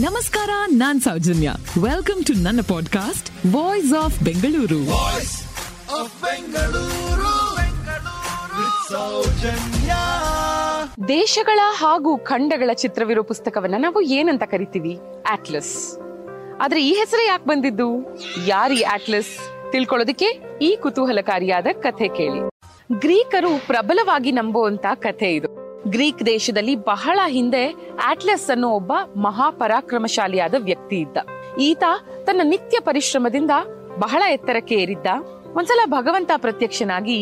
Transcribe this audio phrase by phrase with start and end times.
[0.00, 1.52] ನಮಸ್ಕಾರ ನಾನ್ Soujanya.
[1.82, 7.08] Welcome to ನನ್ನ podcast voice of Bengaluru of Bengaluru.
[11.08, 14.98] ದೇಶಗಳ ಹಾಗೂ ಖಂಡಗಳ ಚಿತ್ರವಿರೋ ಪುಸ್ತಕವನ್ನ ನಾವು ಏನಂತ ಕರಿತೀವಿ?
[15.30, 15.98] ಆಟ್ಲಸ್
[16.60, 18.18] ಆದ್ರೆ ಈ ಹೆಸರು ಯಾಕೆ ಬಂದಿದ್ದು?
[18.46, 22.50] ಯಾರಿ ಆಟ್ಲಸ್ ತಿಳ್ಕೊಳ್ಳೋದಕ್ಕೆ ಈ ಕುತೂಹಲಕಾರಿಯಾದ ಕಥೆ ಕೇಳಿ.
[23.00, 25.63] ಗ್ರೀಕರು ಪ್ರಬಲವಾಗಿ ನಂಬುವಂತ ಕಥೆ ಇದು.
[25.88, 31.16] ಗ್ರೀಕ್ ದೇಶದಲ್ಲಿ ಬಹಳ ಹಿಂದೆ ಆಟ್ಲಸ್ ಅನ್ನೋ ಒಬ್ಬ ಮಹಾಪರಾಕ್ರಮಶಾಲಿಯಾದ ವ್ಯಕ್ತಿ ಇದ್ದ.
[31.60, 31.84] ಈತ
[32.24, 33.50] ತನ್ನ ನಿತ್ಯ ಪರಿಶ್ರಮದಿಂದ
[33.98, 35.06] ಬಹಳ ಎತ್ತರಕ್ಕೆ ಏರಿದ್ದ.
[35.56, 37.18] ಒಂದ್ಸಲ ಭಗವಂತ ಪ್ರತ್ಯಕ್ಷನಾಗಿ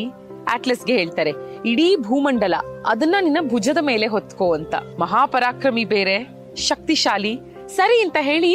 [0.53, 1.33] ಆಟ್ಲಸ್ಗೆ ಹೇಳ್ತಾರೆ,
[1.67, 2.55] ಇಡೀ ಭೂಮಂಡಲ
[2.87, 4.75] ಅದನ್ನ ನಿನ್ನ ಭುಜದ ಮೇಲೆ ಹೊತ್ಕೋ ಅಂತ.
[5.01, 6.17] ಮಹಾಪರಾಕ್ರಮಿ ಬೇರೆ,
[6.57, 7.35] ಶಕ್ತಿಶಾಲಿ.
[7.69, 8.53] ಸರಿ ಅಂತ ಹೇಳಿ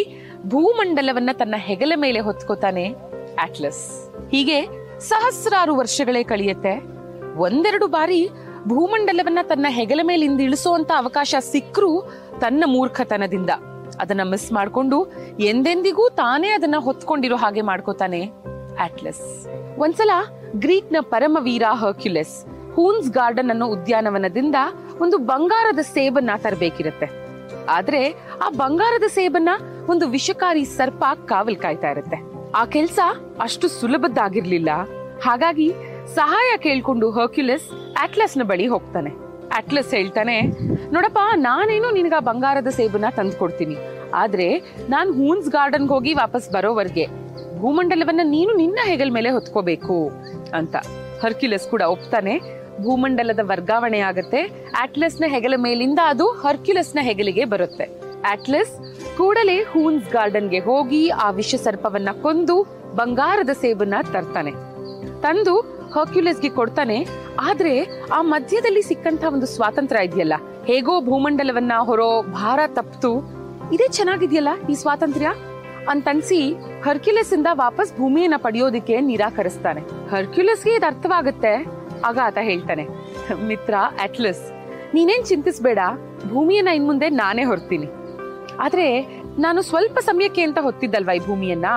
[0.47, 2.85] ಭೂಮಂಡಲವನ್ನ ತನ್ನ ಹೆಗಲ ಮೇಲೆ ಹೊತ್ಕೋತಾನೆ
[3.43, 3.83] ಆಟ್ಲಸ್.
[4.31, 4.59] ಹೀಗೆ
[4.99, 6.75] ಸಹಸ್ರಾರು ವರ್ಷಗಳೇ ಕಳೆಯುತ್ತೆ.
[7.39, 8.29] ಒಂದೆರಡು ಬಾರಿ
[8.65, 12.01] ಭೂಮಂಡಲವನ್ನ ತನ್ನ ಹೆಗಲ ಮೇಲಿಂದ ಇಳಿಸುವಂತ ಅವಕಾಶ ಸಿಕ್ಕರೂ
[12.41, 13.49] ತನ್ನ ಮೂರ್ಖತನದಿಂದ.
[13.99, 15.07] ಅದನ್ನ ಮಿಸ್ ಮಾಡ್ಕೊಂಡು
[15.39, 18.29] ಎಂದೆಂದಿಗೂ ತಾನೇ ಅದನ್ನ ಹೊತ್ಕೊಂಡಿರೋ ಹಾಗೆ ಮಾಡ್ಕೋತಾನೆ
[18.79, 19.47] ಆಟ್ಲಸ್.
[19.77, 20.09] ಒಂದ್ಸಲ
[20.55, 24.55] ಗ್ರೀಕ್ನ ಪರಮವೀರ ಹರ್ಕ್ಯುಲೆಸ್, ಹೂನ್ಸ್ ಗಾರ್ಡನ್ ಅನ್ನೋ ಉದ್ಯಾನವನದಿಂದ
[25.01, 27.09] ಒಂದು ಬಂಗಾರದ ಸೇಬನ್ನ ತರಬೇಕಿರುತ್ತೆ.
[27.69, 28.13] ಆದ್ರೆ
[28.45, 29.49] ಆ ಬಂಗಾರದ ಸೇಬನ್ನ
[29.89, 32.17] ಒಂದು ವಿಷಕಾರಿ ಸರ್ಪ ಕಾವಲ್ ಕಾಯ್ತಾ ಇರುತ್ತೆ.
[32.55, 32.99] ಆ ಕೆಲ್ಸ
[33.41, 34.69] ಅಷ್ಟು ಸುಲಭದ್ದಾಗಿರ್ಲಿಲ್ಲ.
[35.23, 35.73] ಹಾಗಾಗಿ
[36.15, 37.67] ಸಹಾಯ ಕೇಳ್ಕೊಂಡು ಹರ್ಕ್ಯುಲಸ್
[38.03, 39.11] ಆಟ್ಲಸ್ನ ಬಳಿ ಹೋಗ್ತಾನೆ.
[39.57, 40.35] ಅಟ್ಲಸ್ ಹೇಳ್ತಾನೆ,
[40.93, 43.77] ನೋಡಪ್ಪ, ನಾನೇನು ನಿನಗ ಬಂಗಾರದ ಸೇಬನ್ನ ತಂದು ಕೊಡ್ತೀನಿ
[44.21, 44.47] ಆದ್ರೆ
[44.89, 47.05] ನಾನು ಹೂನ್ಸ್ ಗಾರ್ಡನ್ಗೆ ಹೋಗಿ ವಾಪಸ್ ಬರೋವರೆಗೆ
[47.61, 49.97] ಭೂಮಂಡಲವನ್ನ ನೀನು ನಿನ್ನ ಹೆಗಲ್ ಮೇಲೆ ಹೊತ್ಕೋಬೇಕು
[50.59, 50.75] ಅಂತ.
[51.23, 52.33] ಹರ್ಕ್ಯುಲಸ್ ಕೂಡ ಒಪ್ತಾನೆ,
[52.85, 54.41] ಭೂಮಂಡಲದ ವರ್ಗಾವಣೆ ಆಗತ್ತೆ
[54.83, 57.85] ಆಟ್ಲಸ್ನ ಹೆಗಲ ಮೇಲಿಂದ ಅದು ಹರ್ಕ್ಯುಲಸ್ನ ಹೆಗಲಿಗೆ ಬರುತ್ತೆ.
[58.33, 58.75] ಅಟ್ಲಸ್
[59.17, 62.55] ಕೂಡಲೇ ಹೂನ್ಸ್ ಗಾರ್ಡನ್ಗೆ ಹೋಗಿ ಆ ವಿಷ ಸರ್ಪವನ್ನ ಕೊಂದು
[62.95, 64.53] ಬಂಗಾರದ ಸೇಬನ್ನ ತರ್ತಾನೆ.
[65.25, 65.55] ತಂದು
[65.97, 66.97] ಹರ್ಕ್ಯುಲೆಸ್ಗೆ ಕೊಡ್ತಾನೆ,
[67.47, 67.73] ಆದ್ರೆ
[68.17, 70.35] ಆ ಮಧ್ಯದಲ್ಲಿ ಸಿಕ್ಕಂತ ಒಂದು ಸ್ವಾತಂತ್ರ್ಯ ಇದೆಯಲ್ಲ?
[70.69, 72.09] ಹೇಗೋ ಭೂಮಂಡಲವನ್ನ ಹೊರೋ
[72.39, 73.11] ಭಾರ ತಪ್ತು.
[73.75, 75.29] ಇದೇ ಚೆನ್ನಾಗಿದೆಯಲ್ಲ ಈ ಸ್ವಾತಂತ್ರ್ಯ?
[75.93, 76.39] ಅಂತನ್ಸಿ
[76.85, 79.81] ಹರ್ಕ್ಯುಲೆಸ್ ಇಂದ ವಾಪಸ್ ಭೂಮಿಯನ್ನ ಪಡೆಯೋದಿಕ್ಕೆ ನಿರಾಕರಿಸ್ತಾನೆ.
[80.13, 81.53] ಹರ್ಕ್ಯುಲೆಸ್ಗೆ ಇದು ಅರ್ಥವಾಗುತ್ತೆ?
[82.07, 82.83] ಆಗ ಆತ ಹೇಳ್ತಾನೆ,
[83.49, 83.75] ಮಿತ್ರ
[84.05, 84.43] ಅಟ್ಲಸ್
[84.95, 85.79] ನೀನೇನ್ ಚಿಂತಿಸ್ಬೇಡ,
[86.33, 87.87] ಭೂಮಿಯನ್ನ ಇನ್ ಮುಂದೆ ನಾನೇ ಹೊರ್ತೀನಿ.
[88.65, 88.87] ಆದ್ರೆ
[89.45, 91.69] ನಾನು ಸ್ವಲ್ಪ ಸಮಯಕ್ಕೆ ಅಂತ ಹೊತ್ತಿದ್ದಲ್ವಾ ಈ ಭೂಮಿಯನ್ನ?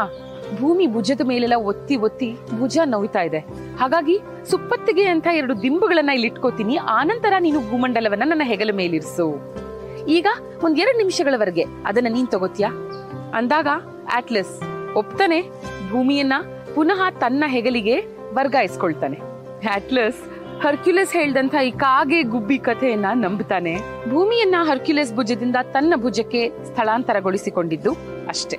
[0.58, 3.38] ಭೂಮಿ ಭುಜದ ಮೇಲೆಲ್ಲ ಒತ್ತಿ ಒತ್ತಿ ಭುಜ ನೋಯ್ತಾ ಇದೆ.
[3.76, 4.18] ಹಾಗಾಗಿ
[4.50, 6.76] ಸುಪ್ಪತ್ತಿಗೆ ಅಂತ ಎರಡು ದಿಂಬುಗಳನ್ನ ಇಲ್ಲಿ ಇಟ್ಕೋತೀನಿ.
[6.76, 9.54] ಆನಂತರ ನೀನು ಭೂಮಂಡಲವನ್ನ ನನ್ನ ಹೆಗಲ ಮೇಲಿರಿಸು.
[10.08, 10.26] ಈಗ
[10.62, 12.70] ಒಂದ್ ಎರಡು ನಿಮಿಷಗಳವರೆಗೆ ಅದನ್ನ ನೀನ್ ತಗೋತೀಯಾ?
[13.34, 13.66] ಅಂದಾಗ
[14.14, 14.62] ಆಟ್ಲಸ್
[14.94, 15.42] ಒಪ್ತಾನೆ
[15.90, 16.32] ಭೂಮಿಯನ್ನ
[16.74, 18.00] ಪುನಃ ತನ್ನ ಹೆಗಲಿಗೆ
[18.34, 19.18] ವರ್ಗಾಯಿಸ್ಕೊಳ್ತಾನೆ.
[19.70, 20.22] ಆಟ್ಲಸ್
[20.62, 23.76] ಹರ್ಕ್ಯುಲಸ್ ಹೇಳ್ದಂತ ಈ ಕಾಗೆ ಗುಬ್ಬಿ ಕಥೆಯನ್ನ ನಂಬುತ್ತಾನೆ.
[24.10, 27.92] ಭೂಮಿಯನ್ನ ಹರ್ಕ್ಯುಲಸ್ ಭುಜದಿಂದ ತನ್ನ ಭುಜಕ್ಕೆ ಸ್ಥಳಾಂತರಗೊಳಿಸಿಕೊಂಡಿದ್ದು
[28.28, 28.56] ಅಷ್ಟೇ.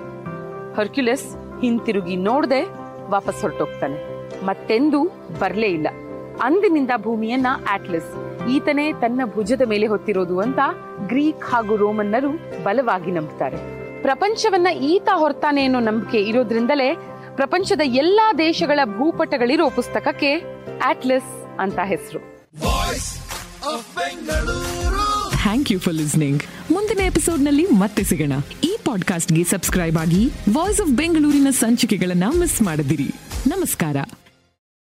[0.77, 2.61] ಹರ್ಕ್ಯುಲೆಸ್ ಹಿಂತಿರುಗಿ ನೋಡದೆ
[3.09, 3.97] ವಾಪಸ್ ಹೊರಟೋಗ್ತಾನೆ.
[4.45, 5.01] ಮತ್ತೆಂದೂ
[5.39, 5.87] ಬರಲೇ ಇಲ್ಲ.
[6.41, 8.11] ಅಂದಿನಿಂದ ಭೂಮಿಯನ್ನ ಆಟ್ಲಸ್,
[8.49, 10.59] ಈತನೇ ತನ್ನ ಭುಜದ ಮೇಲೆ ಹೊತ್ತಿರೋದು ಅಂತ
[11.07, 12.31] ಗ್ರೀಕ್ ಹಾಗೂ ರೋಮನ್ನರು
[12.63, 13.57] ಬಲವಾಗಿ ನಂಬುತ್ತಾರೆ
[14.01, 16.89] ಪ್ರಪಂಚವನ್ನ ಈತ ಹೊರ್ತಾನೆ ಅನ್ನೋ ನಂಬಿಕೆ ಇರೋದ್ರಿಂದಲೇ
[17.35, 20.31] ಪ್ರಪಂಚದ ಎಲ್ಲಾ ದೇಶಗಳ ಭೂಪಟಗಳಿರೋ ಪುಸ್ತಕಕ್ಕೆ
[20.83, 22.19] ಆಟ್ಲಸ್ ಅಂತ ಹೆಸರು.
[25.41, 28.33] ಥ್ಯಾಂಕ್ ಯು ಫಾರ್ ಲಿಸ್ನಿಂಗ್ ಮುಂದಿನ ಎಪಿಸೋಡ್ನಲ್ಲಿ ಮತ್ತೆ ಸಿಗೋಣ.
[28.85, 33.15] ಪಾಡ್ಕಾಸ್ಟ್ಗೆ ಸಬ್ಸ್ಕ್ರೈಬ್ ಆಗಿ ವಾಯ್ಸ್ ಆಫ್ ಬೆಂಗಳೂರಿನ ಸಂಚಿಕೆಗಳನ್ನ ಮಿಸ್ ಮಾಡದಿರಿ.
[33.47, 33.97] ನಮಸ್ಕಾರ.